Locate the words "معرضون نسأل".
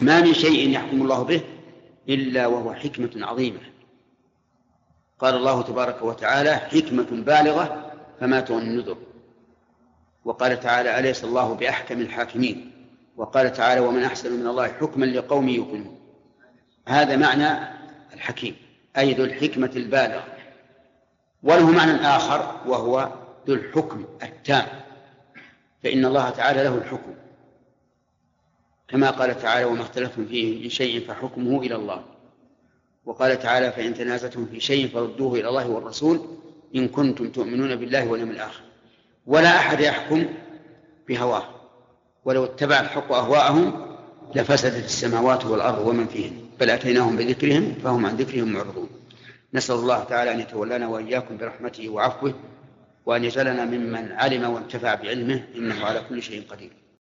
48.52-49.74